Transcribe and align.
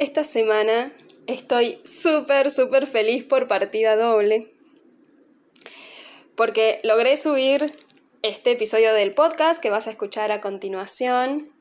esta 0.00 0.24
semana 0.24 0.92
estoy 1.26 1.78
súper, 1.84 2.50
súper 2.50 2.86
feliz 2.86 3.22
por 3.22 3.46
partida 3.46 3.96
doble. 3.96 4.52
Porque 6.34 6.80
logré 6.82 7.18
subir 7.18 7.70
este 8.22 8.52
episodio 8.52 8.94
del 8.94 9.12
podcast 9.12 9.62
que 9.62 9.68
vas 9.68 9.86
a 9.86 9.90
escuchar 9.90 10.32
a 10.32 10.40
continuación. 10.40 11.52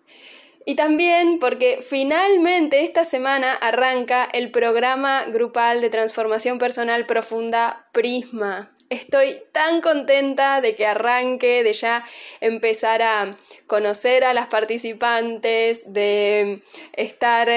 Y 0.66 0.76
también 0.76 1.40
porque 1.40 1.80
finalmente 1.86 2.82
esta 2.84 3.04
semana 3.04 3.54
arranca 3.56 4.28
el 4.32 4.52
programa 4.52 5.26
grupal 5.26 5.82
de 5.82 5.90
transformación 5.90 6.60
personal 6.60 7.06
profunda 7.06 7.90
Prisma. 7.92 8.74
Estoy 8.90 9.42
tan 9.52 9.82
contenta 9.82 10.62
de 10.62 10.76
que 10.76 10.88
arranque, 10.88 11.64
de 11.64 11.74
ya 11.74 12.06
empezar 12.40 13.02
a 13.02 13.38
conocer 13.68 14.24
a 14.24 14.34
las 14.34 14.48
participantes, 14.48 15.92
de 15.92 16.64
estar 16.94 17.50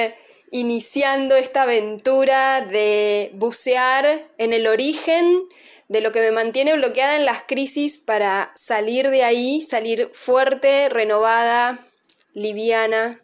iniciando 0.53 1.35
esta 1.35 1.63
aventura 1.63 2.61
de 2.61 3.31
bucear 3.35 4.29
en 4.37 4.53
el 4.53 4.67
origen 4.67 5.49
de 5.89 6.03
lo 6.03 6.13
que 6.13 6.21
me 6.21 6.31
mantiene 6.31 6.75
bloqueada 6.75 7.17
en 7.17 7.25
las 7.25 7.43
crisis 7.43 7.97
para 7.97 8.53
salir 8.55 9.09
de 9.09 9.25
ahí, 9.25 9.63
salir 9.63 10.11
fuerte, 10.13 10.91
renovada, 10.91 11.79
liviana. 12.35 13.23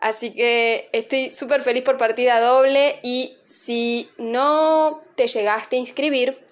Así 0.00 0.32
que 0.32 0.90
estoy 0.92 1.32
súper 1.32 1.62
feliz 1.62 1.84
por 1.84 1.96
partida 1.96 2.40
doble 2.40 2.98
y 3.04 3.36
si 3.44 4.08
no 4.18 5.00
te 5.14 5.28
llegaste 5.28 5.76
a 5.76 5.78
inscribir, 5.78 6.44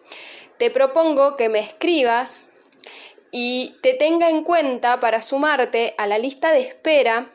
te 0.56 0.70
propongo 0.70 1.36
que 1.36 1.48
me 1.48 1.59
escribas 1.59 2.46
y 3.32 3.74
te 3.82 3.95
tenga 3.95 4.30
en 4.30 4.45
cuenta 4.45 5.00
para 5.00 5.20
sumarte 5.20 5.95
a 5.98 6.06
la 6.06 6.18
lista 6.18 6.52
de 6.52 6.60
espera 6.60 7.32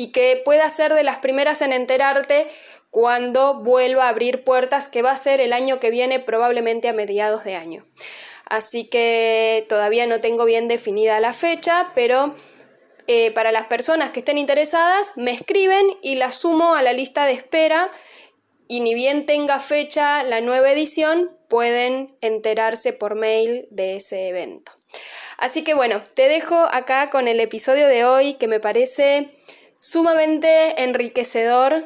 y 0.00 0.12
que 0.12 0.40
pueda 0.46 0.70
ser 0.70 0.94
de 0.94 1.04
las 1.04 1.18
primeras 1.18 1.60
en 1.60 1.74
enterarte 1.74 2.46
cuando 2.88 3.62
vuelva 3.62 4.06
a 4.06 4.08
abrir 4.08 4.44
puertas, 4.44 4.88
que 4.88 5.02
va 5.02 5.10
a 5.10 5.16
ser 5.16 5.42
el 5.42 5.52
año 5.52 5.78
que 5.78 5.90
viene, 5.90 6.20
probablemente 6.20 6.88
a 6.88 6.94
mediados 6.94 7.44
de 7.44 7.54
año. 7.54 7.86
Así 8.46 8.84
que 8.84 9.66
todavía 9.68 10.06
no 10.06 10.22
tengo 10.22 10.46
bien 10.46 10.68
definida 10.68 11.20
la 11.20 11.34
fecha, 11.34 11.92
pero 11.94 12.34
eh, 13.08 13.30
para 13.32 13.52
las 13.52 13.66
personas 13.66 14.10
que 14.10 14.20
estén 14.20 14.38
interesadas, 14.38 15.12
me 15.16 15.32
escriben 15.32 15.86
y 16.00 16.14
la 16.14 16.32
sumo 16.32 16.74
a 16.74 16.80
la 16.80 16.94
lista 16.94 17.26
de 17.26 17.32
espera 17.32 17.90
y 18.68 18.80
ni 18.80 18.94
bien 18.94 19.26
tenga 19.26 19.58
fecha 19.58 20.22
la 20.22 20.40
nueva 20.40 20.72
edición, 20.72 21.30
pueden 21.46 22.16
enterarse 22.22 22.94
por 22.94 23.16
mail 23.16 23.68
de 23.70 23.96
ese 23.96 24.28
evento. 24.28 24.72
Así 25.36 25.62
que 25.62 25.74
bueno, 25.74 26.02
te 26.14 26.26
dejo 26.26 26.56
acá 26.56 27.10
con 27.10 27.28
el 27.28 27.38
episodio 27.38 27.86
de 27.86 28.06
hoy 28.06 28.34
que 28.34 28.48
me 28.48 28.60
parece 28.60 29.36
sumamente 29.80 30.84
enriquecedor 30.84 31.82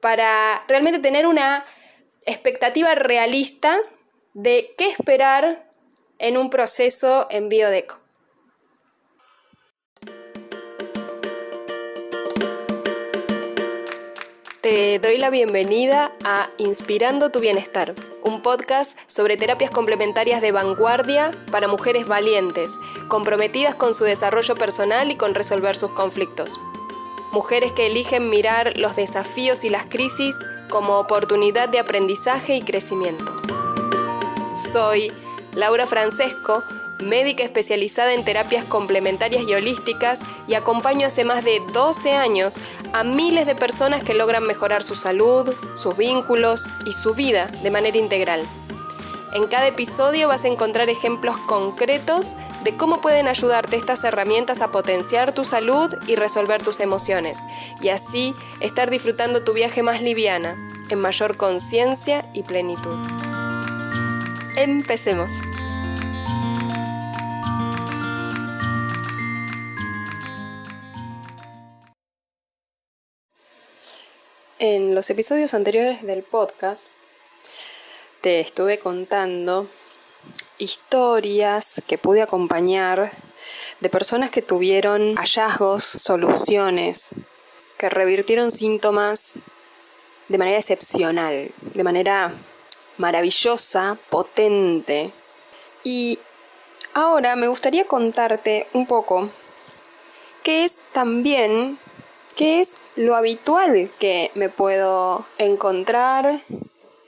para 0.00 0.64
realmente 0.66 0.98
tener 0.98 1.26
una 1.26 1.64
expectativa 2.26 2.94
realista 2.94 3.78
de 4.34 4.74
qué 4.76 4.88
esperar 4.88 5.70
en 6.18 6.36
un 6.36 6.50
proceso 6.50 7.28
en 7.30 7.48
biodeco. 7.48 7.98
Te 14.62 14.98
doy 14.98 15.18
la 15.18 15.30
bienvenida 15.30 16.12
a 16.22 16.50
Inspirando 16.58 17.30
tu 17.30 17.40
Bienestar, 17.40 17.94
un 18.22 18.42
podcast 18.42 18.98
sobre 19.06 19.36
terapias 19.36 19.70
complementarias 19.70 20.40
de 20.42 20.52
vanguardia 20.52 21.34
para 21.50 21.66
mujeres 21.66 22.06
valientes, 22.06 22.72
comprometidas 23.08 23.74
con 23.74 23.94
su 23.94 24.04
desarrollo 24.04 24.54
personal 24.56 25.10
y 25.10 25.16
con 25.16 25.34
resolver 25.34 25.76
sus 25.76 25.90
conflictos. 25.92 26.60
Mujeres 27.32 27.70
que 27.70 27.86
eligen 27.86 28.28
mirar 28.28 28.76
los 28.76 28.96
desafíos 28.96 29.62
y 29.62 29.70
las 29.70 29.88
crisis 29.88 30.44
como 30.68 30.98
oportunidad 30.98 31.68
de 31.68 31.78
aprendizaje 31.78 32.56
y 32.56 32.62
crecimiento. 32.62 33.24
Soy 34.72 35.12
Laura 35.54 35.86
Francesco, 35.86 36.64
médica 36.98 37.44
especializada 37.44 38.14
en 38.14 38.24
terapias 38.24 38.64
complementarias 38.64 39.44
y 39.46 39.54
holísticas 39.54 40.22
y 40.48 40.54
acompaño 40.54 41.06
hace 41.06 41.24
más 41.24 41.44
de 41.44 41.62
12 41.72 42.14
años 42.14 42.60
a 42.92 43.04
miles 43.04 43.46
de 43.46 43.54
personas 43.54 44.02
que 44.02 44.14
logran 44.14 44.42
mejorar 44.42 44.82
su 44.82 44.96
salud, 44.96 45.54
sus 45.74 45.96
vínculos 45.96 46.68
y 46.84 46.92
su 46.92 47.14
vida 47.14 47.46
de 47.62 47.70
manera 47.70 47.96
integral. 47.96 48.44
En 49.32 49.46
cada 49.46 49.68
episodio 49.68 50.26
vas 50.26 50.44
a 50.44 50.48
encontrar 50.48 50.90
ejemplos 50.90 51.36
concretos 51.46 52.34
de 52.64 52.76
cómo 52.76 53.00
pueden 53.00 53.28
ayudarte 53.28 53.76
estas 53.76 54.02
herramientas 54.02 54.60
a 54.60 54.72
potenciar 54.72 55.32
tu 55.32 55.44
salud 55.44 55.94
y 56.08 56.16
resolver 56.16 56.60
tus 56.62 56.80
emociones, 56.80 57.42
y 57.80 57.90
así 57.90 58.34
estar 58.58 58.90
disfrutando 58.90 59.44
tu 59.44 59.52
viaje 59.52 59.84
más 59.84 60.02
liviana, 60.02 60.56
en 60.88 60.98
mayor 60.98 61.36
conciencia 61.36 62.24
y 62.34 62.42
plenitud. 62.42 62.98
Empecemos. 64.56 65.30
En 74.58 74.96
los 74.96 75.08
episodios 75.08 75.54
anteriores 75.54 76.02
del 76.02 76.24
podcast 76.24 76.90
te 78.20 78.40
estuve 78.40 78.78
contando 78.78 79.66
historias 80.58 81.82
que 81.86 81.96
pude 81.96 82.20
acompañar 82.22 83.12
de 83.80 83.88
personas 83.88 84.30
que 84.30 84.42
tuvieron 84.42 85.16
hallazgos, 85.16 85.82
soluciones, 85.84 87.10
que 87.78 87.88
revirtieron 87.88 88.50
síntomas 88.50 89.36
de 90.28 90.38
manera 90.38 90.58
excepcional, 90.58 91.50
de 91.60 91.82
manera 91.82 92.32
maravillosa, 92.98 93.96
potente. 94.10 95.10
Y 95.82 96.18
ahora 96.92 97.36
me 97.36 97.48
gustaría 97.48 97.86
contarte 97.86 98.66
un 98.74 98.86
poco 98.86 99.30
qué 100.42 100.64
es 100.64 100.80
también 100.92 101.78
qué 102.36 102.60
es 102.60 102.76
lo 102.96 103.16
habitual 103.16 103.90
que 103.98 104.30
me 104.34 104.48
puedo 104.48 105.26
encontrar, 105.38 106.40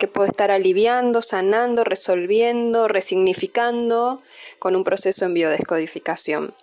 que 0.02 0.08
puedo 0.08 0.26
estar 0.26 0.50
aliviando, 0.50 1.22
sanando, 1.22 1.84
resolviendo, 1.84 2.88
resignificando 2.88 4.20
con 4.58 4.74
un 4.74 4.82
proceso 4.82 5.26
en 5.26 5.34
biodescodificación. 5.34 6.56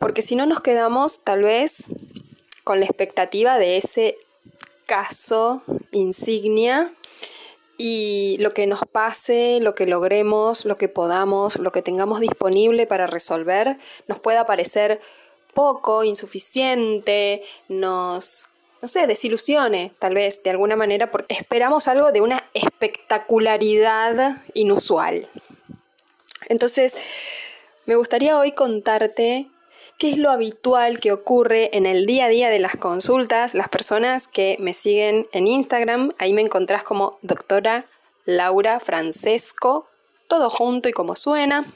Porque 0.00 0.20
si 0.20 0.34
no 0.34 0.44
nos 0.44 0.60
quedamos 0.60 1.22
tal 1.22 1.44
vez 1.44 1.84
con 2.64 2.80
la 2.80 2.86
expectativa 2.86 3.58
de 3.58 3.76
ese 3.76 4.16
caso 4.86 5.62
insignia 5.92 6.92
y 7.78 8.38
lo 8.40 8.54
que 8.54 8.66
nos 8.66 8.80
pase, 8.90 9.60
lo 9.60 9.76
que 9.76 9.86
logremos, 9.86 10.64
lo 10.64 10.74
que 10.74 10.88
podamos, 10.88 11.60
lo 11.60 11.70
que 11.70 11.80
tengamos 11.80 12.18
disponible 12.18 12.88
para 12.88 13.06
resolver, 13.06 13.78
nos 14.08 14.18
pueda 14.18 14.46
parecer 14.46 15.00
poco, 15.54 16.02
insuficiente, 16.02 17.44
nos, 17.68 18.48
no 18.82 18.88
sé, 18.88 19.06
desilusione 19.06 19.92
tal 19.98 20.14
vez 20.14 20.42
de 20.42 20.50
alguna 20.50 20.76
manera 20.76 21.10
porque 21.10 21.34
esperamos 21.34 21.88
algo 21.88 22.12
de 22.12 22.20
una 22.20 22.48
espectacularidad 22.54 24.42
inusual. 24.54 25.28
Entonces, 26.48 26.96
me 27.86 27.96
gustaría 27.96 28.38
hoy 28.38 28.52
contarte 28.52 29.48
qué 29.98 30.10
es 30.10 30.18
lo 30.18 30.30
habitual 30.30 30.98
que 30.98 31.12
ocurre 31.12 31.76
en 31.76 31.86
el 31.86 32.06
día 32.06 32.24
a 32.26 32.28
día 32.28 32.48
de 32.48 32.58
las 32.58 32.76
consultas. 32.76 33.54
Las 33.54 33.68
personas 33.68 34.28
que 34.28 34.56
me 34.58 34.72
siguen 34.72 35.28
en 35.32 35.46
Instagram, 35.46 36.10
ahí 36.18 36.32
me 36.32 36.40
encontrás 36.40 36.82
como 36.82 37.18
doctora 37.22 37.84
Laura 38.24 38.80
Francesco, 38.80 39.88
todo 40.26 40.48
junto 40.48 40.88
y 40.88 40.92
como 40.92 41.16
suena 41.16 41.66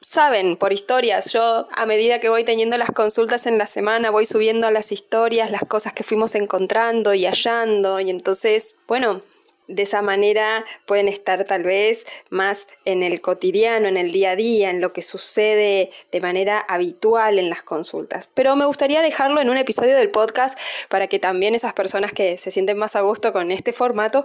saben 0.00 0.56
por 0.56 0.72
historias. 0.72 1.32
Yo 1.32 1.68
a 1.70 1.86
medida 1.86 2.20
que 2.20 2.28
voy 2.28 2.44
teniendo 2.44 2.76
las 2.78 2.90
consultas 2.90 3.46
en 3.46 3.58
la 3.58 3.66
semana, 3.66 4.10
voy 4.10 4.26
subiendo 4.26 4.66
a 4.66 4.70
las 4.70 4.92
historias 4.92 5.50
las 5.50 5.62
cosas 5.62 5.92
que 5.92 6.04
fuimos 6.04 6.34
encontrando 6.34 7.14
y 7.14 7.26
hallando. 7.26 8.00
Y 8.00 8.10
entonces, 8.10 8.76
bueno, 8.86 9.22
de 9.68 9.82
esa 9.82 10.00
manera 10.00 10.64
pueden 10.86 11.08
estar 11.08 11.44
tal 11.44 11.62
vez 11.62 12.06
más 12.30 12.66
en 12.86 13.02
el 13.02 13.20
cotidiano, 13.20 13.86
en 13.86 13.98
el 13.98 14.10
día 14.10 14.30
a 14.30 14.36
día, 14.36 14.70
en 14.70 14.80
lo 14.80 14.94
que 14.94 15.02
sucede 15.02 15.90
de 16.10 16.20
manera 16.20 16.58
habitual 16.58 17.38
en 17.38 17.50
las 17.50 17.62
consultas. 17.62 18.30
Pero 18.32 18.56
me 18.56 18.64
gustaría 18.64 19.02
dejarlo 19.02 19.42
en 19.42 19.50
un 19.50 19.58
episodio 19.58 19.94
del 19.94 20.10
podcast 20.10 20.58
para 20.88 21.06
que 21.06 21.18
también 21.18 21.54
esas 21.54 21.74
personas 21.74 22.12
que 22.12 22.38
se 22.38 22.50
sienten 22.50 22.78
más 22.78 22.96
a 22.96 23.02
gusto 23.02 23.32
con 23.32 23.50
este 23.50 23.74
formato 23.74 24.24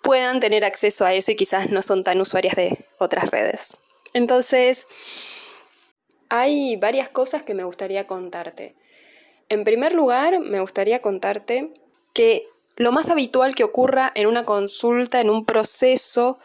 puedan 0.00 0.38
tener 0.38 0.64
acceso 0.64 1.04
a 1.04 1.12
eso 1.12 1.32
y 1.32 1.36
quizás 1.36 1.70
no 1.70 1.82
son 1.82 2.04
tan 2.04 2.20
usuarias 2.20 2.54
de 2.54 2.78
otras 2.98 3.28
redes. 3.30 3.78
Entonces, 4.14 4.86
hay 6.30 6.76
varias 6.76 7.08
cosas 7.08 7.42
que 7.42 7.52
me 7.52 7.64
gustaría 7.64 8.06
contarte. 8.06 8.74
En 9.48 9.64
primer 9.64 9.94
lugar, 9.94 10.40
me 10.40 10.60
gustaría 10.60 11.02
contarte 11.02 11.74
que 12.14 12.48
lo 12.76 12.90
más 12.92 13.10
habitual 13.10 13.54
que 13.54 13.64
ocurra 13.64 14.10
en 14.14 14.26
una 14.26 14.44
consulta, 14.44 15.20
en 15.20 15.30
un 15.30 15.44
proceso, 15.44 16.38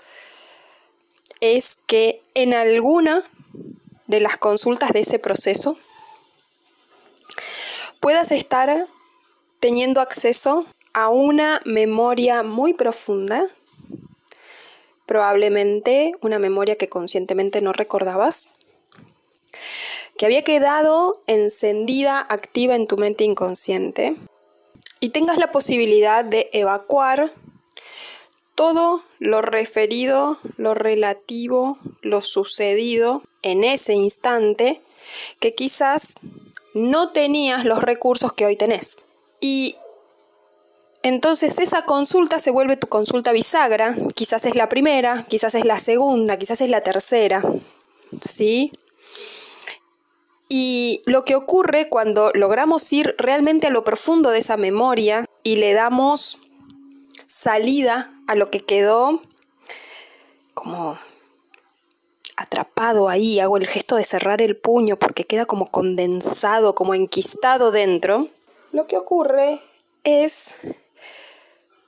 es 1.41 1.77
que 1.87 2.21
en 2.33 2.53
alguna 2.53 3.23
de 4.07 4.19
las 4.19 4.37
consultas 4.37 4.91
de 4.91 5.01
ese 5.01 5.19
proceso 5.19 5.77
puedas 7.99 8.31
estar 8.31 8.87
teniendo 9.59 10.01
acceso 10.01 10.65
a 10.93 11.09
una 11.09 11.61
memoria 11.65 12.43
muy 12.43 12.73
profunda, 12.73 13.45
probablemente 15.09 16.11
una 16.21 16.37
memoria 16.37 16.75
que 16.75 16.87
conscientemente 16.87 17.61
no 17.61 17.73
recordabas, 17.73 18.49
que 20.19 20.27
había 20.27 20.43
quedado 20.43 21.23
encendida, 21.25 22.19
activa 22.19 22.75
en 22.75 22.85
tu 22.85 22.95
mente 22.95 23.23
inconsciente, 23.23 24.15
y 24.99 25.09
tengas 25.09 25.39
la 25.39 25.49
posibilidad 25.49 26.23
de 26.23 26.51
evacuar 26.53 27.33
todo 28.53 29.03
lo 29.17 29.41
referido, 29.41 30.37
lo 30.57 30.75
relativo, 30.75 31.79
lo 32.03 32.21
sucedido 32.21 33.23
en 33.41 33.63
ese 33.63 33.95
instante 33.95 34.79
que 35.39 35.55
quizás 35.55 36.19
no 36.75 37.13
tenías 37.13 37.65
los 37.65 37.81
recursos 37.81 38.31
que 38.33 38.45
hoy 38.45 38.55
tenés. 38.55 38.97
Y 39.41 39.75
entonces 41.03 41.59
esa 41.59 41.85
consulta 41.85 42.39
se 42.39 42.51
vuelve 42.51 42.77
tu 42.77 42.87
consulta 42.87 43.31
bisagra, 43.31 43.95
quizás 44.15 44.45
es 44.45 44.55
la 44.55 44.69
primera, 44.69 45.25
quizás 45.29 45.55
es 45.55 45.65
la 45.65 45.79
segunda, 45.79 46.37
quizás 46.37 46.61
es 46.61 46.69
la 46.69 46.81
tercera, 46.81 47.43
¿sí? 48.21 48.71
Y 50.49 51.01
lo 51.05 51.23
que 51.23 51.35
ocurre 51.35 51.89
cuando 51.89 52.31
logramos 52.33 52.91
ir 52.91 53.15
realmente 53.17 53.67
a 53.67 53.69
lo 53.69 53.83
profundo 53.83 54.31
de 54.31 54.39
esa 54.39 54.57
memoria 54.57 55.25
y 55.43 55.57
le 55.57 55.73
damos 55.73 56.41
salida 57.27 58.11
a 58.27 58.35
lo 58.35 58.49
que 58.49 58.61
quedó 58.61 59.21
como 60.55 60.97
atrapado 62.35 63.09
ahí, 63.09 63.39
hago 63.39 63.57
el 63.57 63.67
gesto 63.67 63.95
de 63.95 64.03
cerrar 64.03 64.41
el 64.41 64.57
puño 64.57 64.97
porque 64.97 65.23
queda 65.23 65.45
como 65.45 65.67
condensado, 65.67 66.73
como 66.73 66.93
enquistado 66.93 67.71
dentro, 67.71 68.29
lo 68.71 68.87
que 68.87 68.97
ocurre 68.97 69.61
es 70.03 70.59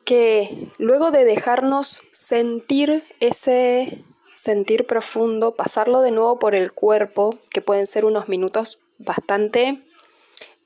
que 0.05 0.67
luego 0.77 1.11
de 1.11 1.25
dejarnos 1.25 2.01
sentir 2.11 3.03
ese 3.19 4.03
sentir 4.35 4.87
profundo, 4.87 5.55
pasarlo 5.55 6.01
de 6.01 6.11
nuevo 6.11 6.39
por 6.39 6.55
el 6.55 6.71
cuerpo, 6.71 7.37
que 7.51 7.61
pueden 7.61 7.85
ser 7.85 8.05
unos 8.05 8.27
minutos 8.27 8.79
bastante 8.97 9.79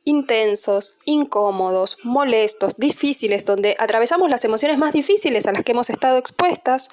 intensos, 0.05 0.97
incómodos, 1.03 1.97
molestos, 2.03 2.77
difíciles, 2.77 3.45
donde 3.45 3.75
atravesamos 3.79 4.29
las 4.29 4.45
emociones 4.45 4.77
más 4.77 4.93
difíciles 4.93 5.47
a 5.47 5.51
las 5.51 5.63
que 5.63 5.71
hemos 5.71 5.89
estado 5.89 6.17
expuestas 6.17 6.89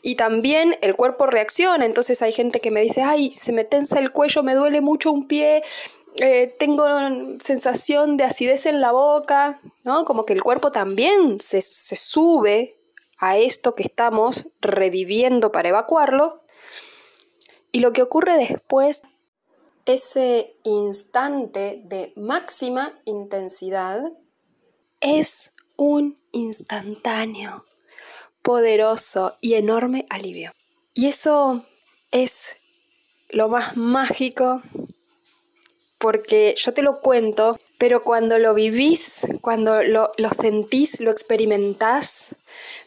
y 0.00 0.14
también 0.14 0.78
el 0.80 0.94
cuerpo 0.94 1.26
reacciona. 1.26 1.84
Entonces 1.84 2.22
hay 2.22 2.32
gente 2.32 2.60
que 2.60 2.70
me 2.70 2.80
dice, 2.80 3.02
ay, 3.02 3.32
se 3.32 3.52
me 3.52 3.64
tensa 3.64 3.98
el 3.98 4.12
cuello, 4.12 4.42
me 4.42 4.54
duele 4.54 4.80
mucho 4.80 5.10
un 5.10 5.26
pie, 5.26 5.62
eh, 6.18 6.54
tengo 6.58 6.84
sensación 7.40 8.16
de 8.16 8.24
acidez 8.24 8.66
en 8.66 8.80
la 8.80 8.92
boca, 8.92 9.60
¿no? 9.84 10.04
Como 10.04 10.24
que 10.24 10.32
el 10.32 10.42
cuerpo 10.42 10.70
también 10.70 11.40
se, 11.40 11.60
se 11.62 11.96
sube 11.96 12.78
a 13.18 13.38
esto 13.38 13.74
que 13.74 13.82
estamos 13.82 14.48
reviviendo 14.60 15.52
para 15.52 15.68
evacuarlo. 15.68 16.42
Y 17.72 17.80
lo 17.80 17.92
que 17.92 18.02
ocurre 18.02 18.36
después 18.38 19.02
ese 19.86 20.56
instante 20.64 21.80
de 21.84 22.12
máxima 22.16 22.98
intensidad 23.04 24.00
es 25.00 25.52
un 25.76 26.18
instantáneo, 26.32 27.64
poderoso 28.42 29.36
y 29.40 29.54
enorme 29.54 30.06
alivio. 30.10 30.52
Y 30.94 31.06
eso 31.06 31.64
es 32.10 32.56
lo 33.28 33.48
más 33.48 33.76
mágico 33.76 34.62
porque 35.98 36.54
yo 36.58 36.72
te 36.72 36.82
lo 36.82 37.00
cuento, 37.00 37.58
pero 37.78 38.02
cuando 38.02 38.38
lo 38.38 38.54
vivís, 38.54 39.26
cuando 39.40 39.82
lo, 39.82 40.10
lo, 40.18 40.30
sentís, 40.30 41.00
lo 41.00 41.10
experimentás, 41.10 42.34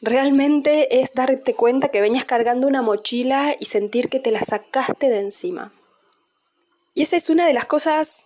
realmente 0.01 1.01
es 1.01 1.13
darte 1.13 1.53
cuenta 1.55 1.89
que 1.89 2.01
venías 2.01 2.25
cargando 2.25 2.67
una 2.67 2.81
mochila 2.81 3.55
y 3.59 3.65
sentir 3.65 4.09
que 4.09 4.19
te 4.19 4.31
la 4.31 4.41
sacaste 4.41 5.09
de 5.09 5.19
encima. 5.19 5.73
Y 6.93 7.03
esa 7.03 7.17
es 7.17 7.29
una 7.29 7.47
de 7.47 7.53
las 7.53 7.65
cosas 7.65 8.25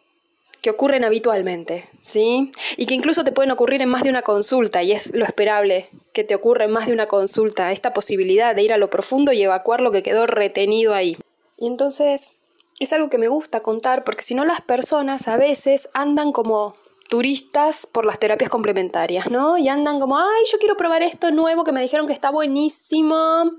que 0.62 0.70
ocurren 0.70 1.04
habitualmente, 1.04 1.90
¿sí? 2.00 2.50
Y 2.78 2.86
que 2.86 2.94
incluso 2.94 3.26
te 3.26 3.34
pueden 3.34 3.52
ocurrir 3.52 3.82
en 3.82 3.90
más 3.90 4.04
de 4.04 4.10
una 4.10 4.22
consulta, 4.22 4.82
y 4.82 4.94
es 4.94 5.14
lo 5.14 5.26
esperable 5.26 5.90
que 6.14 6.24
te 6.24 6.36
ocurra 6.36 6.66
en 6.66 6.72
más 6.72 6.88
de 6.88 6.94
una 6.94 7.08
consulta, 7.08 7.74
esta 7.74 7.94
posibilidad 7.94 8.56
de 8.56 8.64
ir 8.64 8.72
a 8.72 8.78
lo 8.78 8.90
profundo 8.90 9.34
y 9.34 9.42
evacuar 9.42 9.82
lo 9.82 9.92
que 9.92 10.04
quedó 10.04 10.26
retenido 10.26 10.94
ahí. 10.94 11.18
Y 11.58 11.68
entonces 11.68 12.38
es 12.84 12.94
algo 12.94 13.10
que 13.10 13.18
me 13.18 13.28
gusta 13.28 13.62
contar, 13.62 14.04
porque 14.04 14.22
si 14.22 14.36
no 14.36 14.46
las 14.46 14.62
personas 14.62 15.28
a 15.28 15.38
veces 15.38 15.90
andan 15.94 16.32
como 16.32 16.76
turistas 17.10 17.86
por 17.86 18.06
las 18.06 18.20
terapias 18.20 18.50
complementarias, 18.50 19.30
¿no? 19.30 19.58
Y 19.58 19.68
andan 19.70 20.00
como, 20.00 20.18
ay, 20.18 20.44
yo 20.52 20.58
quiero 20.58 20.78
probar 20.78 21.04
esto 21.04 21.32
nuevo 21.32 21.64
que 21.64 21.72
me 21.72 21.82
dijeron 21.82 22.08
que 22.08 22.14
está 22.14 22.32
buenísimo 22.32 23.52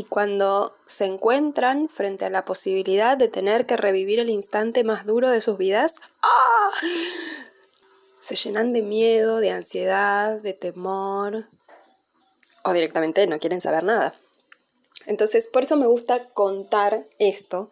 y 0.00 0.04
cuando 0.04 0.74
se 0.86 1.04
encuentran 1.04 1.90
frente 1.90 2.24
a 2.24 2.30
la 2.30 2.46
posibilidad 2.46 3.18
de 3.18 3.28
tener 3.28 3.66
que 3.66 3.76
revivir 3.76 4.18
el 4.18 4.30
instante 4.30 4.82
más 4.82 5.04
duro 5.04 5.28
de 5.28 5.42
sus 5.42 5.58
vidas, 5.58 6.00
¡ah! 6.22 6.70
se 8.18 8.34
llenan 8.36 8.72
de 8.72 8.80
miedo, 8.80 9.40
de 9.40 9.50
ansiedad, 9.50 10.40
de 10.40 10.54
temor 10.54 11.44
o 12.64 12.72
directamente 12.72 13.26
no 13.26 13.38
quieren 13.38 13.60
saber 13.60 13.84
nada. 13.84 14.14
Entonces, 15.10 15.48
por 15.48 15.64
eso 15.64 15.76
me 15.76 15.88
gusta 15.88 16.24
contar 16.32 17.04
esto, 17.18 17.68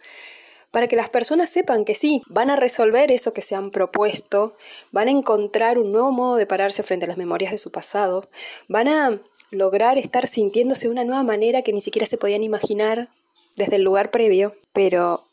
para 0.72 0.88
que 0.88 0.96
las 0.96 1.08
personas 1.08 1.48
sepan 1.48 1.84
que 1.84 1.94
sí, 1.94 2.20
van 2.28 2.50
a 2.50 2.56
resolver 2.56 3.12
eso 3.12 3.32
que 3.32 3.42
se 3.42 3.54
han 3.54 3.70
propuesto, 3.70 4.56
van 4.90 5.06
a 5.06 5.12
encontrar 5.12 5.78
un 5.78 5.92
nuevo 5.92 6.10
modo 6.10 6.34
de 6.34 6.46
pararse 6.46 6.82
frente 6.82 7.04
a 7.04 7.08
las 7.08 7.16
memorias 7.16 7.52
de 7.52 7.58
su 7.58 7.70
pasado, 7.70 8.28
van 8.66 8.88
a 8.88 9.20
lograr 9.50 9.98
estar 9.98 10.26
sintiéndose 10.26 10.88
de 10.88 10.92
una 10.92 11.04
nueva 11.04 11.22
manera 11.22 11.62
que 11.62 11.72
ni 11.72 11.80
siquiera 11.80 12.06
se 12.06 12.18
podían 12.18 12.42
imaginar 12.42 13.08
desde 13.56 13.76
el 13.76 13.82
lugar 13.82 14.10
previo, 14.10 14.56
pero 14.72 15.24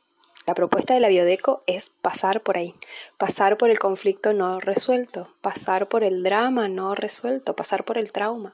la 0.45 0.53
propuesta 0.53 0.93
de 0.93 0.99
la 0.99 1.09
biodeco 1.09 1.63
es 1.65 1.89
pasar 1.89 2.43
por 2.43 2.55
ahí, 2.55 2.75
pasar 3.17 3.57
por 3.57 3.71
el 3.71 3.79
conflicto 3.79 4.31
no 4.31 4.59
resuelto, 4.59 5.33
pasar 5.41 5.87
por 5.89 6.03
el 6.03 6.21
drama 6.21 6.67
no 6.67 6.93
resuelto, 6.93 7.55
pasar 7.55 7.83
por 7.83 7.97
el 7.97 8.11
trauma. 8.11 8.53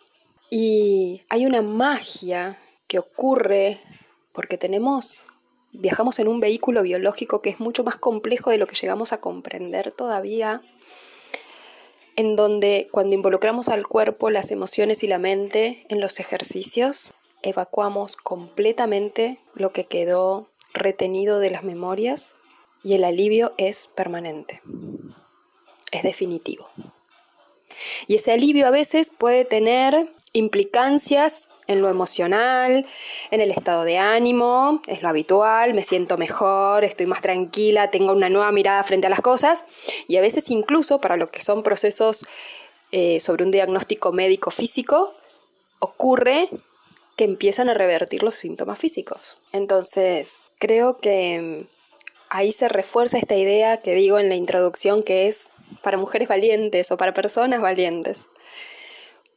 Y 0.49 1.23
hay 1.29 1.45
una 1.45 1.61
magia 1.61 2.57
que 2.91 2.99
ocurre 2.99 3.79
porque 4.33 4.57
tenemos 4.57 5.23
viajamos 5.71 6.19
en 6.19 6.27
un 6.27 6.41
vehículo 6.41 6.83
biológico 6.83 7.41
que 7.41 7.49
es 7.49 7.61
mucho 7.61 7.85
más 7.85 7.95
complejo 7.95 8.49
de 8.49 8.57
lo 8.57 8.67
que 8.67 8.75
llegamos 8.75 9.13
a 9.13 9.21
comprender 9.21 9.93
todavía 9.93 10.61
en 12.17 12.35
donde 12.35 12.89
cuando 12.91 13.15
involucramos 13.15 13.69
al 13.69 13.87
cuerpo, 13.87 14.29
las 14.29 14.51
emociones 14.51 15.03
y 15.03 15.07
la 15.07 15.19
mente 15.19 15.85
en 15.87 16.01
los 16.01 16.19
ejercicios, 16.19 17.13
evacuamos 17.43 18.17
completamente 18.17 19.39
lo 19.53 19.71
que 19.71 19.85
quedó 19.85 20.49
retenido 20.73 21.39
de 21.39 21.49
las 21.49 21.63
memorias 21.63 22.35
y 22.83 22.95
el 22.95 23.05
alivio 23.05 23.53
es 23.57 23.87
permanente, 23.87 24.61
es 25.93 26.03
definitivo. 26.03 26.67
Y 28.07 28.15
ese 28.15 28.33
alivio 28.33 28.67
a 28.67 28.71
veces 28.71 29.13
puede 29.17 29.45
tener 29.45 30.11
implicancias 30.33 31.49
en 31.67 31.81
lo 31.81 31.89
emocional, 31.89 32.85
en 33.31 33.41
el 33.41 33.51
estado 33.51 33.83
de 33.83 33.97
ánimo, 33.97 34.81
es 34.87 35.01
lo 35.01 35.09
habitual, 35.09 35.73
me 35.73 35.83
siento 35.83 36.17
mejor, 36.17 36.83
estoy 36.83 37.05
más 37.05 37.21
tranquila, 37.21 37.91
tengo 37.91 38.13
una 38.13 38.29
nueva 38.29 38.51
mirada 38.51 38.83
frente 38.83 39.07
a 39.07 39.09
las 39.09 39.21
cosas 39.21 39.65
y 40.07 40.17
a 40.17 40.21
veces 40.21 40.49
incluso 40.49 41.01
para 41.01 41.17
lo 41.17 41.29
que 41.29 41.41
son 41.41 41.63
procesos 41.63 42.25
eh, 42.91 43.19
sobre 43.19 43.43
un 43.43 43.51
diagnóstico 43.51 44.11
médico 44.11 44.51
físico, 44.51 45.15
ocurre 45.79 46.49
que 47.15 47.25
empiezan 47.25 47.69
a 47.69 47.73
revertir 47.73 48.23
los 48.23 48.35
síntomas 48.35 48.79
físicos. 48.79 49.37
Entonces, 49.51 50.39
creo 50.59 50.97
que 50.97 51.65
ahí 52.29 52.51
se 52.51 52.69
refuerza 52.69 53.17
esta 53.17 53.35
idea 53.35 53.77
que 53.77 53.95
digo 53.95 54.19
en 54.19 54.29
la 54.29 54.35
introducción 54.35 55.03
que 55.03 55.27
es 55.27 55.49
para 55.81 55.97
mujeres 55.97 56.27
valientes 56.27 56.91
o 56.91 56.97
para 56.97 57.13
personas 57.13 57.61
valientes. 57.61 58.27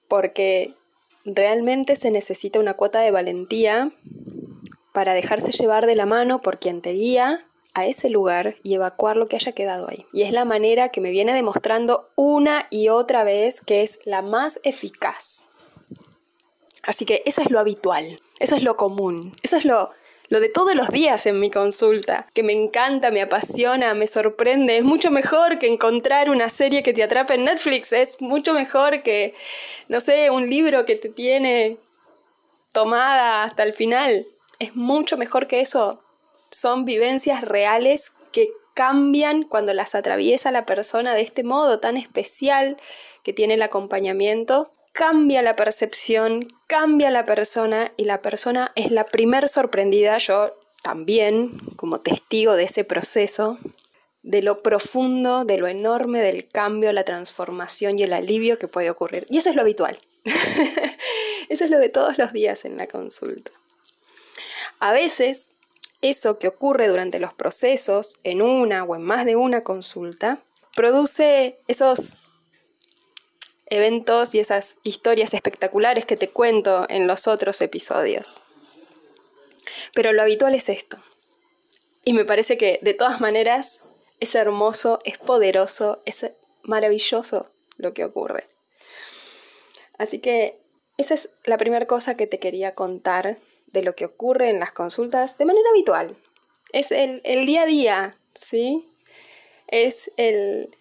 Porque 0.08 0.74
Realmente 1.24 1.96
se 1.96 2.10
necesita 2.10 2.58
una 2.58 2.74
cuota 2.74 3.00
de 3.00 3.10
valentía 3.10 3.90
para 4.92 5.14
dejarse 5.14 5.52
llevar 5.52 5.86
de 5.86 5.96
la 5.96 6.06
mano 6.06 6.40
por 6.40 6.58
quien 6.58 6.80
te 6.80 6.92
guía 6.92 7.46
a 7.74 7.86
ese 7.86 8.08
lugar 8.08 8.56
y 8.62 8.74
evacuar 8.74 9.16
lo 9.16 9.26
que 9.26 9.36
haya 9.36 9.52
quedado 9.52 9.88
ahí. 9.88 10.06
Y 10.12 10.22
es 10.22 10.32
la 10.32 10.44
manera 10.44 10.90
que 10.90 11.00
me 11.00 11.10
viene 11.10 11.34
demostrando 11.34 12.10
una 12.14 12.66
y 12.70 12.88
otra 12.88 13.24
vez 13.24 13.60
que 13.60 13.82
es 13.82 13.98
la 14.04 14.22
más 14.22 14.60
eficaz. 14.62 15.48
Así 16.82 17.04
que 17.04 17.22
eso 17.26 17.40
es 17.40 17.50
lo 17.50 17.58
habitual, 17.58 18.20
eso 18.38 18.54
es 18.54 18.62
lo 18.62 18.76
común, 18.76 19.34
eso 19.42 19.56
es 19.56 19.64
lo, 19.64 19.90
lo 20.34 20.40
de 20.40 20.48
todos 20.48 20.74
los 20.74 20.88
días 20.88 21.26
en 21.26 21.38
mi 21.38 21.48
consulta, 21.48 22.26
que 22.34 22.42
me 22.42 22.52
encanta, 22.52 23.12
me 23.12 23.22
apasiona, 23.22 23.94
me 23.94 24.08
sorprende. 24.08 24.78
Es 24.78 24.82
mucho 24.82 25.12
mejor 25.12 25.60
que 25.60 25.72
encontrar 25.72 26.28
una 26.28 26.48
serie 26.48 26.82
que 26.82 26.92
te 26.92 27.04
atrape 27.04 27.34
en 27.34 27.44
Netflix, 27.44 27.92
es 27.92 28.20
mucho 28.20 28.52
mejor 28.52 29.04
que, 29.04 29.32
no 29.86 30.00
sé, 30.00 30.30
un 30.30 30.50
libro 30.50 30.86
que 30.86 30.96
te 30.96 31.08
tiene 31.08 31.76
tomada 32.72 33.44
hasta 33.44 33.62
el 33.62 33.74
final. 33.74 34.26
Es 34.58 34.74
mucho 34.74 35.16
mejor 35.16 35.46
que 35.46 35.60
eso. 35.60 36.02
Son 36.50 36.84
vivencias 36.84 37.42
reales 37.42 38.14
que 38.32 38.48
cambian 38.74 39.44
cuando 39.44 39.72
las 39.72 39.94
atraviesa 39.94 40.50
la 40.50 40.66
persona 40.66 41.14
de 41.14 41.20
este 41.20 41.44
modo 41.44 41.78
tan 41.78 41.96
especial 41.96 42.76
que 43.22 43.32
tiene 43.32 43.54
el 43.54 43.62
acompañamiento. 43.62 44.72
Cambia 44.94 45.42
la 45.42 45.56
percepción, 45.56 46.52
cambia 46.68 47.10
la 47.10 47.24
persona 47.24 47.92
y 47.96 48.04
la 48.04 48.22
persona 48.22 48.70
es 48.76 48.92
la 48.92 49.04
primer 49.04 49.48
sorprendida, 49.48 50.16
yo 50.18 50.56
también 50.84 51.58
como 51.74 51.98
testigo 51.98 52.54
de 52.54 52.62
ese 52.62 52.84
proceso, 52.84 53.58
de 54.22 54.40
lo 54.40 54.62
profundo, 54.62 55.44
de 55.44 55.58
lo 55.58 55.66
enorme 55.66 56.20
del 56.20 56.48
cambio, 56.48 56.92
la 56.92 57.02
transformación 57.02 57.98
y 57.98 58.04
el 58.04 58.12
alivio 58.12 58.56
que 58.60 58.68
puede 58.68 58.88
ocurrir. 58.88 59.26
Y 59.28 59.38
eso 59.38 59.50
es 59.50 59.56
lo 59.56 59.62
habitual. 59.62 59.98
eso 61.48 61.64
es 61.64 61.70
lo 61.72 61.78
de 61.80 61.88
todos 61.88 62.16
los 62.16 62.32
días 62.32 62.64
en 62.64 62.76
la 62.76 62.86
consulta. 62.86 63.50
A 64.78 64.92
veces, 64.92 65.54
eso 66.02 66.38
que 66.38 66.46
ocurre 66.46 66.86
durante 66.86 67.18
los 67.18 67.34
procesos, 67.34 68.14
en 68.22 68.42
una 68.42 68.84
o 68.84 68.94
en 68.94 69.02
más 69.02 69.24
de 69.24 69.34
una 69.34 69.62
consulta, 69.62 70.38
produce 70.72 71.58
esos 71.66 72.16
eventos 73.66 74.34
y 74.34 74.40
esas 74.40 74.76
historias 74.82 75.34
espectaculares 75.34 76.04
que 76.04 76.16
te 76.16 76.28
cuento 76.28 76.86
en 76.88 77.06
los 77.06 77.26
otros 77.26 77.60
episodios. 77.60 78.40
Pero 79.94 80.12
lo 80.12 80.22
habitual 80.22 80.54
es 80.54 80.68
esto. 80.68 80.98
Y 82.04 82.12
me 82.12 82.24
parece 82.24 82.58
que 82.58 82.78
de 82.82 82.94
todas 82.94 83.20
maneras 83.20 83.82
es 84.20 84.34
hermoso, 84.34 84.98
es 85.04 85.18
poderoso, 85.18 86.02
es 86.04 86.32
maravilloso 86.62 87.50
lo 87.76 87.94
que 87.94 88.04
ocurre. 88.04 88.46
Así 89.98 90.18
que 90.18 90.58
esa 90.96 91.14
es 91.14 91.30
la 91.44 91.58
primera 91.58 91.86
cosa 91.86 92.16
que 92.16 92.26
te 92.26 92.38
quería 92.38 92.74
contar 92.74 93.38
de 93.66 93.82
lo 93.82 93.94
que 93.94 94.04
ocurre 94.04 94.50
en 94.50 94.60
las 94.60 94.72
consultas 94.72 95.38
de 95.38 95.44
manera 95.44 95.68
habitual. 95.70 96.16
Es 96.72 96.92
el, 96.92 97.22
día 97.46 97.62
a 97.62 97.66
día, 97.66 98.10
¿sí? 98.34 98.88
Es 99.66 100.10
el, 100.16 100.76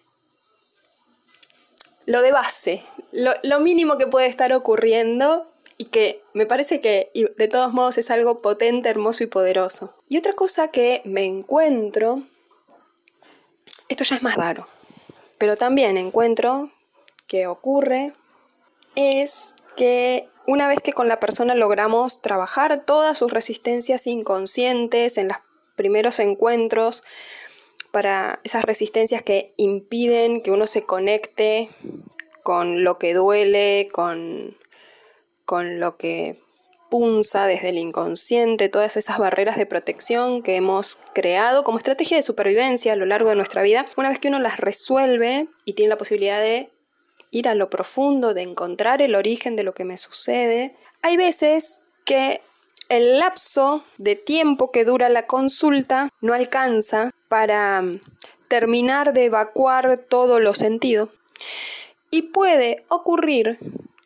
lo 2.06 2.22
de 2.22 2.32
base, 2.32 2.82
lo, 3.12 3.32
lo, 3.42 3.60
mínimo 3.60 3.98
que 3.98 4.06
puede 4.06 4.26
estar 4.26 4.52
ocurriendo 4.52 5.46
y 5.78 5.86
que 5.86 6.22
me 6.32 6.46
parece 6.46 6.80
que 6.80 7.10
de 7.14 7.48
todos 7.48 7.72
modos 7.72 7.98
es 7.98 8.10
algo 8.10 8.38
potente, 8.38 8.88
hermoso 8.88 9.24
y 9.24 9.26
poderoso. 9.26 9.94
Y 10.08 10.18
otra 10.18 10.34
cosa 10.34 10.68
que 10.68 11.02
me 11.04 11.24
encuentro 11.24 12.22
esto 13.88 14.04
ya 14.04 14.16
es 14.16 14.22
más 14.22 14.34
raro. 14.34 14.66
Pero 15.38 15.56
también 15.56 15.96
encuentro 15.96 16.70
que 17.26 17.46
ocurre 17.46 18.12
es 18.94 19.54
que 19.76 20.28
una 20.46 20.68
vez 20.68 20.78
que 20.82 20.92
con 20.92 21.08
la 21.08 21.20
persona 21.20 21.54
logramos 21.54 22.20
trabajar 22.20 22.80
todas 22.80 23.18
sus 23.18 23.32
resistencias 23.32 24.06
inconscientes 24.06 25.18
en 25.18 25.28
los 25.28 25.38
primeros 25.76 26.18
encuentros, 26.18 27.02
para 27.94 28.40
esas 28.42 28.64
resistencias 28.64 29.22
que 29.22 29.52
impiden 29.56 30.42
que 30.42 30.50
uno 30.50 30.66
se 30.66 30.82
conecte 30.82 31.68
con 32.42 32.82
lo 32.82 32.98
que 32.98 33.14
duele, 33.14 33.88
con, 33.92 34.56
con 35.44 35.78
lo 35.78 35.96
que 35.96 36.36
punza 36.90 37.46
desde 37.46 37.68
el 37.68 37.78
inconsciente, 37.78 38.68
todas 38.68 38.96
esas 38.96 39.18
barreras 39.18 39.56
de 39.56 39.66
protección 39.66 40.42
que 40.42 40.56
hemos 40.56 40.98
creado 41.14 41.62
como 41.62 41.78
estrategia 41.78 42.16
de 42.16 42.24
supervivencia 42.24 42.92
a 42.92 42.96
lo 42.96 43.06
largo 43.06 43.28
de 43.28 43.36
nuestra 43.36 43.62
vida, 43.62 43.86
una 43.96 44.08
vez 44.08 44.18
que 44.18 44.26
uno 44.26 44.40
las 44.40 44.58
resuelve 44.58 45.46
y 45.64 45.74
tiene 45.74 45.90
la 45.90 45.98
posibilidad 45.98 46.40
de 46.40 46.70
ir 47.30 47.46
a 47.46 47.54
lo 47.54 47.70
profundo, 47.70 48.34
de 48.34 48.42
encontrar 48.42 49.02
el 49.02 49.14
origen 49.14 49.54
de 49.54 49.62
lo 49.62 49.72
que 49.72 49.84
me 49.84 49.98
sucede, 49.98 50.74
hay 51.00 51.16
veces 51.16 51.84
que 52.04 52.40
el 52.88 53.20
lapso 53.20 53.84
de 53.98 54.16
tiempo 54.16 54.72
que 54.72 54.84
dura 54.84 55.08
la 55.08 55.26
consulta 55.26 56.08
no 56.20 56.34
alcanza 56.34 57.12
para 57.34 57.82
terminar 58.46 59.12
de 59.12 59.24
evacuar 59.24 59.98
todo 59.98 60.38
lo 60.38 60.54
sentido. 60.54 61.08
Y 62.12 62.22
puede 62.22 62.84
ocurrir 62.86 63.58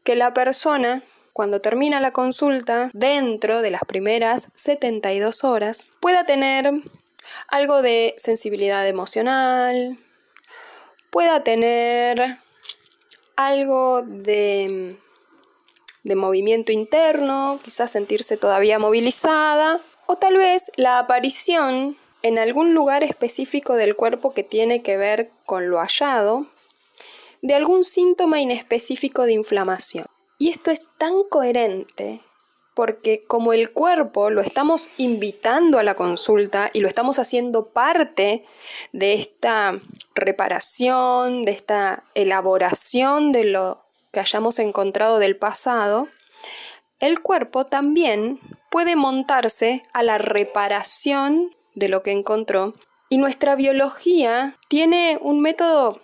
que 0.03 0.17
la 0.17 0.33
persona 0.33 1.03
cuando 1.35 1.61
termina 1.61 2.01
la 2.01 2.15
consulta, 2.15 2.89
dentro 2.95 3.61
de 3.61 3.71
las 3.71 3.83
primeras 3.87 4.49
72 4.55 5.45
horas, 5.45 5.89
pueda 6.01 6.25
tener 6.25 6.71
algo 7.49 7.83
de 7.83 8.15
sensibilidad 8.17 8.89
emocional, 8.89 9.99
pueda 11.11 11.45
tener 11.45 12.39
algo 13.37 14.01
de, 14.07 14.97
de 16.03 16.17
movimiento 16.17 16.73
interno, 16.73 17.61
quizás 17.63 17.91
sentirse 17.91 18.39
todavía 18.39 18.79
movilizada, 18.79 19.81
o 20.07 20.17
tal 20.17 20.39
vez 20.39 20.73
la 20.77 20.99
aparición 20.99 21.99
en 22.23 22.39
algún 22.39 22.75
lugar 22.75 23.03
específico 23.05 23.75
del 23.75 23.97
cuerpo 23.97 24.33
que 24.35 24.43
tiene 24.43 24.83
que 24.83 24.97
ver 24.97 25.31
con 25.47 25.71
lo 25.71 25.79
hallado, 25.79 26.47
de 27.43 27.55
algún 27.55 27.85
síntoma 27.85 28.41
inespecífico 28.41 29.23
de 29.23 29.33
inflamación. 29.33 30.07
Y 30.39 30.51
esto 30.51 30.71
es 30.71 30.89
tan 30.99 31.23
coherente 31.29 32.21
porque 32.79 33.25
como 33.27 33.53
el 33.53 33.73
cuerpo 33.73 34.31
lo 34.31 34.41
estamos 34.41 34.89
invitando 34.99 35.81
a 35.81 35.83
la 35.83 35.97
consulta 35.97 36.71
y 36.73 36.79
lo 36.79 36.87
estamos 36.87 37.19
haciendo 37.19 37.71
parte 37.71 38.45
de 38.93 39.15
esta 39.15 39.81
reparación, 40.15 41.45
de 41.45 41.51
esta 41.51 42.05
elaboración 42.15 43.33
de 43.33 43.43
lo 43.43 43.83
que 44.13 44.21
hayamos 44.21 44.61
encontrado 44.61 45.19
del 45.19 45.37
pasado, 45.37 46.07
el 47.01 47.21
cuerpo 47.21 47.67
también 47.67 48.39
puede 48.71 48.95
montarse 48.95 49.85
a 49.93 50.05
la 50.05 50.19
reparación 50.19 51.51
de 51.79 51.89
lo 51.89 52.03
que 52.03 52.13
encontró 52.13 52.75
y 53.09 53.19
nuestra 53.19 53.57
biología 53.57 54.57
tiene 54.69 55.19
un 55.21 55.41
método 55.41 56.01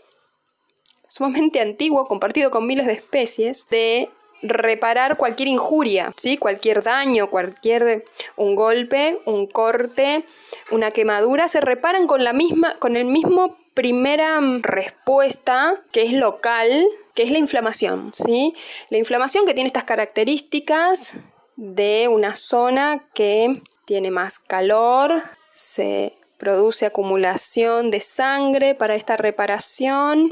sumamente 1.09 1.61
antiguo, 1.61 2.07
compartido 2.07 2.51
con 2.51 2.67
miles 2.67 2.87
de 2.87 2.95
especies, 2.95 3.67
de 3.71 4.11
reparar 4.43 5.17
cualquier 5.17 5.49
injuria, 5.49 6.13
¿sí? 6.17 6.37
cualquier 6.37 6.83
daño, 6.83 7.31
cualquier 7.31 8.05
un 8.37 8.57
golpe, 8.57 9.21
un 9.25 9.47
corte, 9.47 10.25
una 10.71 10.91
quemadura, 10.91 11.49
se 11.49 11.61
reparan 11.61 12.07
con 12.07 12.25
la 12.25 12.33
misma, 12.33 12.79
con 12.79 12.97
el 12.97 13.05
mismo 13.05 13.57
primera 13.75 14.41
respuesta 14.61 15.83
que 15.93 16.03
es 16.03 16.13
local, 16.13 16.87
que 17.15 17.23
es 17.23 17.31
la 17.31 17.39
inflamación, 17.39 18.13
¿sí? 18.13 18.55
La 18.91 18.99
inflamación 18.99 19.47
que 19.47 19.55
tiene 19.55 19.67
estas 19.67 19.85
características 19.85 21.15
de 21.57 22.09
una 22.09 22.37
zona 22.37 23.09
que 23.15 23.63
tiene 23.85 24.11
más 24.11 24.39
calor, 24.39 25.23
se 25.55 26.19
produce 26.37 26.85
acumulación 26.85 27.91
de 27.91 28.01
sangre 28.01 28.75
para 28.75 28.97
esta 28.97 29.17
reparación 29.17 30.31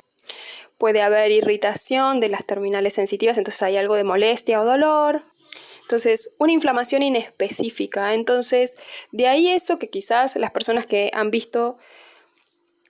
puede 0.76 1.00
haber 1.00 1.31
irritación 1.31 2.19
de 2.19 2.29
las 2.29 2.45
terminales 2.45 2.95
sensitivas, 2.95 3.38
entonces 3.38 3.62
hay 3.62 3.76
algo 3.76 3.95
de 3.95 4.02
molestia 4.02 4.61
o 4.61 4.64
dolor. 4.64 5.23
Entonces, 5.83 6.33
una 6.38 6.52
inflamación 6.52 7.05
inespecífica. 7.05 8.14
Entonces, 8.14 8.76
de 9.12 9.29
ahí 9.29 9.49
eso 9.49 9.79
que 9.79 9.91
quizás 9.91 10.35
las 10.35 10.50
personas 10.50 10.85
que 10.85 11.11
han 11.14 11.31
visto 11.31 11.76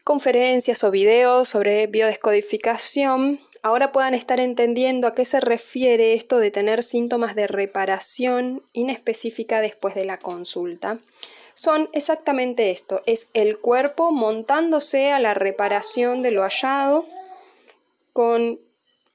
conferencias 0.04 0.82
o 0.84 0.90
videos 0.90 1.50
sobre 1.50 1.86
biodescodificación 1.86 3.40
ahora 3.62 3.92
puedan 3.92 4.14
estar 4.14 4.40
entendiendo 4.40 5.06
a 5.06 5.14
qué 5.14 5.24
se 5.24 5.40
refiere 5.40 6.14
esto 6.14 6.38
de 6.38 6.50
tener 6.50 6.82
síntomas 6.82 7.34
de 7.34 7.46
reparación 7.46 8.62
inespecífica 8.72 9.60
después 9.60 9.94
de 9.94 10.04
la 10.04 10.18
consulta. 10.18 10.98
Son 11.62 11.88
exactamente 11.92 12.73
esto, 12.73 13.02
es 13.07 13.28
el 13.35 13.57
cuerpo 13.57 14.11
montándose 14.11 15.12
a 15.12 15.21
la 15.21 15.33
reparación 15.33 16.21
de 16.21 16.33
lo 16.33 16.42
hallado 16.42 17.07
con 18.12 18.59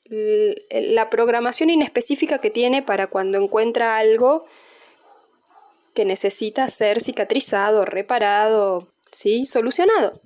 la 0.06 1.10
programación 1.10 1.70
inespecífica 1.70 2.40
que 2.40 2.50
tiene 2.50 2.82
para 2.82 3.08
cuando 3.08 3.38
encuentra 3.38 3.98
algo 3.98 4.46
que 5.94 6.06
necesita 6.06 6.70
ser 6.70 7.02
cicatrizado, 7.02 7.84
reparado, 7.84 8.88
¿sí? 9.12 9.44
solucionado. 9.44 10.22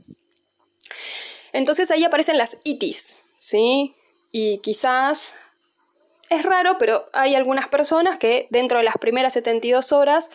Entonces 1.54 1.90
ahí 1.90 2.04
aparecen 2.04 2.38
las 2.38 2.60
itis, 2.64 3.18
¿sí? 3.40 3.96
Y 4.32 4.60
quizás 4.60 5.34
es 6.30 6.44
raro, 6.44 6.78
pero 6.78 7.10
hay 7.14 7.34
algunas 7.34 7.68
personas 7.68 8.18
que 8.18 8.46
dentro 8.52 8.78
de 8.78 8.84
las 8.84 8.98
primeras 8.98 9.34
72 9.34 9.92
horas 9.92 10.30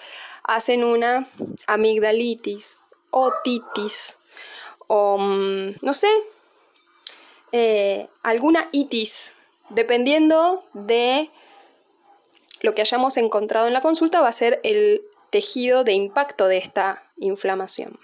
hacen 0.47 0.85
una 0.85 1.29
amigdalitis 1.67 2.79
o 3.11 3.33
titis 3.43 4.17
o 4.87 5.19
mm, 5.19 5.75
no 5.83 5.93
sé, 5.93 6.09
eh, 7.53 8.09
alguna 8.23 8.69
itis, 8.73 9.33
dependiendo 9.71 10.65
de 10.73 11.31
lo 12.61 12.75
que 12.75 12.83
hayamos 12.83 13.17
encontrado 13.17 13.67
en 13.67 13.73
la 13.73 13.81
consulta, 13.81 14.21
va 14.21 14.29
a 14.29 14.33
ser 14.33 14.61
el 14.63 15.03
tejido 15.31 15.83
de 15.83 15.93
impacto 15.93 16.47
de 16.47 16.59
esta 16.59 17.11
inflamación. 17.19 17.99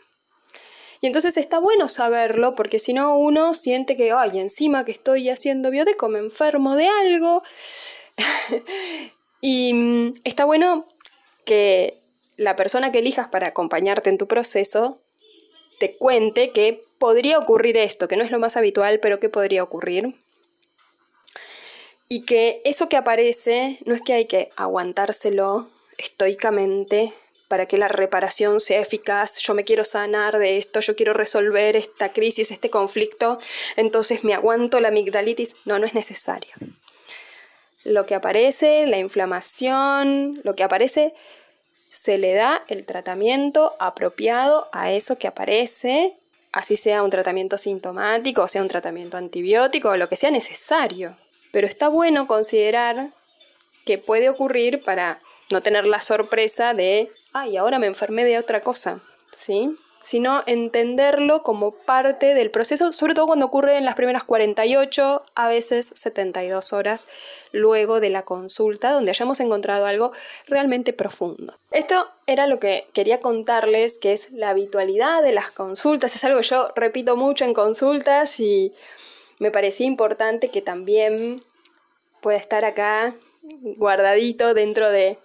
Y 1.01 1.07
entonces 1.07 1.37
está 1.37 1.59
bueno 1.59 1.89
saberlo 1.89 2.55
porque 2.55 2.79
si 2.79 2.93
no 2.93 3.17
uno 3.17 3.55
siente 3.55 3.97
que, 3.97 4.13
ay, 4.13 4.39
encima 4.39 4.85
que 4.85 4.93
estoy 4.93 5.31
haciendo 5.31 5.71
biodeco 5.71 6.09
me 6.09 6.19
enfermo 6.19 6.77
de 6.77 6.89
algo. 6.89 7.43
y 9.41 9.73
mm, 9.75 10.13
está 10.25 10.45
bueno 10.45 10.87
que 11.45 12.02
la 12.37 12.57
persona 12.57 12.93
que 12.93 12.99
elijas 12.99 13.29
para 13.29 13.49
acompañarte 13.49 14.11
en 14.11 14.19
tu 14.19 14.27
proceso 14.27 15.01
te 15.79 15.97
cuente 15.97 16.51
que 16.51 16.85
podría 16.99 17.39
ocurrir 17.39 17.77
esto, 17.77 18.09
que 18.09 18.17
no 18.17 18.25
es 18.25 18.31
lo 18.31 18.39
más 18.39 18.57
habitual, 18.57 19.01
pero 19.01 19.19
que 19.19 19.29
podría 19.29 19.63
ocurrir. 19.63 20.15
Y 22.09 22.25
que 22.25 22.61
eso 22.65 22.89
que 22.89 22.97
aparece 22.97 23.79
no 23.87 23.95
es 23.95 24.03
que 24.03 24.13
hay 24.13 24.27
que 24.27 24.51
aguantárselo 24.57 25.71
estoicamente 25.99 27.13
para 27.49 27.67
que 27.67 27.77
la 27.77 27.89
reparación 27.89 28.61
sea 28.61 28.81
eficaz, 28.81 29.41
yo 29.41 29.53
me 29.53 29.65
quiero 29.65 29.85
sanar 29.85 30.39
de 30.39 30.57
esto, 30.57 30.81
yo 30.81 30.97
quiero 30.97 31.13
resolver 31.13 31.77
esta 31.77 32.11
crisis, 32.11 32.51
este 32.51 32.71
conflicto, 32.71 33.39
entonces 33.77 34.25
me 34.25 34.33
aguanto 34.33 34.81
la 34.81 34.89
amigdalitis. 34.89 35.57
No, 35.67 35.79
no 35.79 35.87
es 35.87 35.93
necesario. 35.93 36.51
Lo 37.85 38.07
que 38.07 38.15
aparece, 38.15 38.87
la 38.87 38.99
inflamación, 38.99 40.41
lo 40.45 40.55
que 40.55 40.63
aparece, 40.63 41.15
se 41.93 42.17
le 42.17 42.33
da 42.33 42.65
el 42.69 42.87
tratamiento 42.87 43.77
apropiado 43.79 44.69
a 44.73 44.91
eso 44.91 45.19
que 45.19 45.29
aparece, 45.29 46.17
así 46.51 46.77
sea 46.77 47.03
un 47.03 47.11
tratamiento 47.11 47.59
sintomático, 47.59 48.43
o 48.43 48.49
sea 48.49 48.63
un 48.63 48.69
tratamiento 48.69 49.19
antibiótico, 49.19 49.91
o 49.91 49.97
lo 49.99 50.09
que 50.09 50.17
sea 50.17 50.31
necesario. 50.31 51.17
Pero 51.53 51.67
está 51.67 51.89
bueno 51.89 52.27
considerar 52.27 53.11
que 53.85 53.99
puede 53.99 54.31
ocurrir 54.31 54.83
para 54.83 55.21
no 55.51 55.61
tener 55.61 55.87
la 55.87 56.01
sorpresa 56.01 56.73
de, 56.73 57.13
ay, 57.35 57.59
ahora 57.59 57.79
me 57.79 57.89
enfermé 57.89 58.25
de 58.25 58.39
otra 58.39 58.63
cosa, 58.63 59.01
¿sí? 59.31 59.77
Sino 60.03 60.43
entenderlo 60.47 61.43
como 61.43 61.73
parte 61.73 62.35
del 62.35 62.51
proceso, 62.51 62.93
sobre 62.93 63.15
todo 63.15 63.27
cuando 63.27 63.47
ocurre 63.47 63.77
en 63.77 63.85
las 63.85 63.95
primeras 63.95 64.25
48, 64.25 65.25
a 65.35 65.49
veces 65.49 65.93
72 65.95 66.73
horas 66.73 67.09
luego 67.53 68.01
de 68.01 68.11
la 68.11 68.23
consulta, 68.23 68.91
donde 68.91 69.11
hayamos 69.11 69.41
encontrado 69.41 69.87
algo 69.87 70.13
realmente 70.47 70.93
profundo. 70.93 71.55
Esto 71.71 72.09
era 72.27 72.47
lo 72.47 72.59
que 72.59 72.87
quería 72.93 73.21
contarles, 73.21 73.99
que 73.99 74.13
es 74.13 74.33
la 74.33 74.51
habitualidad 74.51 75.23
de 75.23 75.33
las 75.33 75.51
consultas. 75.51 76.17
Es 76.17 76.25
algo 76.25 76.41
que 76.41 76.47
yo 76.49 76.73
repito 76.75 77.17
mucho 77.17 77.45
en 77.45 77.55
consultas 77.55 78.41
y 78.41 78.75
me 79.39 79.51
parecía 79.51 79.87
importante 79.87 80.49
que 80.49 80.63
también 80.63 81.43
pueda 82.21 82.39
estar 82.39 82.65
acá 82.65 83.15
guardadito 83.43 84.55
dentro 84.55 84.91
de, 84.91 85.19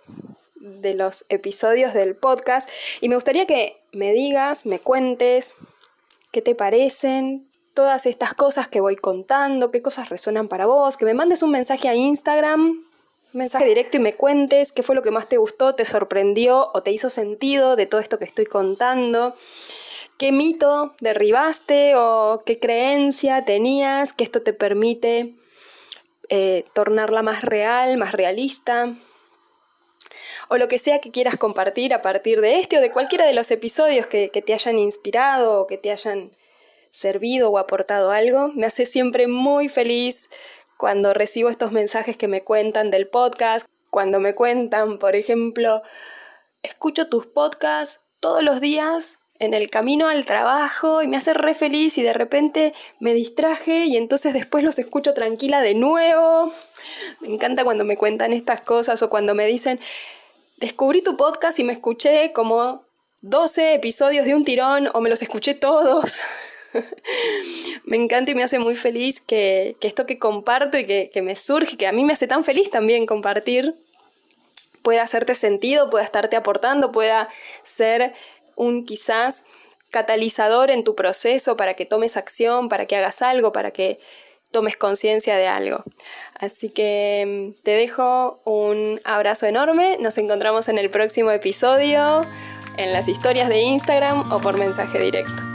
de 0.56 0.94
los 0.96 1.26
episodios 1.30 1.94
del 1.94 2.16
podcast. 2.16 2.70
Y 3.00 3.10
me 3.10 3.16
gustaría 3.16 3.46
que 3.46 3.77
me 3.94 4.14
digas, 4.14 4.66
me 4.66 4.80
cuentes 4.80 5.56
qué 6.32 6.42
te 6.42 6.56
parecen 6.56 7.48
todas 7.74 8.06
estas 8.06 8.34
cosas 8.34 8.68
que 8.68 8.82
voy 8.82 8.96
contando, 8.96 9.70
qué 9.72 9.82
cosas 9.82 10.10
resuenan 10.10 10.48
para 10.48 10.66
vos, 10.66 10.98
que 10.98 11.06
me 11.06 11.14
mandes 11.14 11.44
un 11.44 11.52
mensaje 11.52 11.88
a 11.88 11.96
Instagram, 11.96 12.62
un 13.34 13.38
mensaje 13.38 13.66
directo 13.66 13.98
y 13.98 14.00
me 14.00 14.16
cuentes 14.16 14.72
qué 14.72 14.84
fue 14.84 14.96
lo 14.96 15.04
que 15.04 15.12
más 15.12 15.30
te 15.30 15.38
gustó, 15.38 15.76
te 15.76 15.86
sorprendió 15.86 16.72
o 16.74 16.82
te 16.82 16.92
hizo 16.92 17.10
sentido 17.10 17.76
de 17.76 17.86
todo 17.86 18.02
esto 18.02 18.18
que 18.18 18.26
estoy 18.26 18.46
contando. 18.46 19.36
¿Qué 20.18 20.32
mito 20.32 20.96
derribaste 21.02 21.94
o 21.96 22.42
qué 22.46 22.58
creencia 22.58 23.44
tenías 23.44 24.14
que 24.14 24.24
esto 24.24 24.42
te 24.42 24.54
permite 24.54 25.36
eh, 26.30 26.66
tornarla 26.74 27.22
más 27.22 27.44
real, 27.44 27.98
más 27.98 28.12
realista? 28.14 28.96
O 30.50 30.58
lo 30.58 30.68
que 30.68 30.80
sea 30.80 31.00
que 31.00 31.12
quieras 31.12 31.38
compartir 31.38 31.94
a 31.94 32.02
partir 32.02 32.42
de 32.42 32.60
este 32.60 32.78
o 32.78 32.82
de 32.82 32.92
cualquiera 32.92 33.26
de 33.26 33.34
los 33.34 33.52
episodios 33.52 34.08
que, 34.08 34.30
que 34.30 34.42
te 34.42 34.54
hayan 34.54 34.78
inspirado 34.78 35.62
o 35.62 35.68
que 35.68 35.78
te 35.78 35.92
hayan 35.92 36.32
servido 36.92 37.50
o 37.50 37.58
aportado 37.58 38.12
algo. 38.12 38.50
Me 38.50 38.66
hace 38.66 38.86
siempre 38.86 39.28
muy 39.28 39.70
feliz 39.70 40.30
cuando 40.78 41.14
recibo 41.14 41.50
estos 41.50 41.72
mensajes 41.72 42.18
que 42.18 42.28
me 42.28 42.44
cuentan 42.44 42.92
del 42.92 43.08
podcast, 43.08 43.68
cuando 43.90 44.20
me 44.20 44.36
cuentan, 44.36 45.00
por 45.00 45.16
ejemplo, 45.16 45.82
escucho 46.64 47.10
tus 47.10 47.26
podcasts 47.26 48.02
todos 48.20 48.44
los 48.44 48.62
días 48.62 49.20
en 49.40 49.54
el 49.54 49.70
camino 49.70 50.08
al 50.08 50.26
trabajo 50.26 51.02
y 51.02 51.08
me 51.08 51.18
hace 51.18 51.34
re 51.34 51.54
feliz 51.54 51.98
y 51.98 52.02
de 52.02 52.14
repente 52.14 52.74
me 53.00 53.14
distraje 53.14 53.86
y 53.86 53.98
entonces 53.98 54.34
después 54.34 54.64
los 54.64 54.80
escucho 54.80 55.14
tranquila 55.14 55.62
de 55.62 55.76
nuevo. 55.76 56.52
Me 57.20 57.30
encanta 57.30 57.64
cuando 57.64 57.84
me 57.84 57.98
cuentan 57.98 58.34
estas 58.34 58.62
cosas 58.62 59.02
o 59.04 59.10
cuando 59.10 59.36
me 59.36 59.46
dicen, 59.46 59.80
descubrí 60.58 61.02
tu 61.02 61.18
podcast 61.18 61.58
y 61.60 61.64
me 61.64 61.74
escuché 61.74 62.34
como 62.34 62.84
12 63.22 63.76
episodios 63.76 64.26
de 64.26 64.36
un 64.36 64.44
tirón 64.44 64.90
o 64.94 65.02
me 65.02 65.10
los 65.10 65.22
escuché 65.22 65.54
todos. 65.54 66.20
me 67.86 67.98
encanta 67.98 68.32
y 68.32 68.36
me 68.36 68.44
hace 68.44 68.60
muy 68.60 68.76
feliz 68.76 69.22
que, 69.22 69.78
esto 69.82 70.06
que 70.06 70.20
comparto 70.20 70.78
y 70.78 70.86
que, 70.86 71.10
que 71.14 71.22
me 71.22 71.36
surge, 71.36 71.78
que 71.78 71.88
a 71.88 71.92
mí 71.92 72.04
me 72.04 72.14
hace 72.14 72.28
tan 72.28 72.44
feliz 72.44 72.70
también 72.70 73.06
compartir, 73.06 73.76
pueda 74.82 75.04
hacerte 75.04 75.34
sentido, 75.34 75.90
pueda 75.90 76.04
estarte 76.04 76.36
aportando, 76.36 76.92
pueda 76.92 77.30
ser 77.62 78.14
un 78.56 78.86
quizás 78.86 79.44
catalizador 79.90 80.70
en 80.72 80.84
tu 80.84 80.96
proceso 80.96 81.56
para 81.56 81.76
que 81.76 81.86
tomes 81.86 82.18
acción, 82.18 82.70
para 82.70 82.86
que 82.86 82.96
hagas 82.96 83.22
algo, 83.22 83.52
para 83.52 83.72
que 83.72 84.00
tomes 84.58 84.76
conciencia 84.76 85.36
de 85.36 85.48
algo. 85.48 85.84
Así 86.40 86.70
que 86.70 87.54
mm, 87.56 87.64
te 87.64 87.72
dejo 87.72 88.42
un 88.44 89.00
abrazo 89.04 89.46
enorme, 89.46 89.98
nos 90.00 90.18
encontramos 90.18 90.68
en 90.68 90.80
el 90.80 90.90
próximo 90.90 91.30
episodio, 91.30 92.26
en 92.78 92.92
las 92.92 93.08
historias 93.08 93.50
de 93.50 93.62
Instagram 93.62 94.32
o 94.32 94.40
por 94.40 94.58
mensaje 94.58 95.00
directo. 95.00 95.47